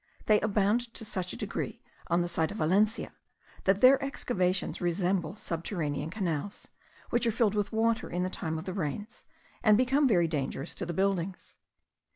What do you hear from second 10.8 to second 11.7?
the buildings.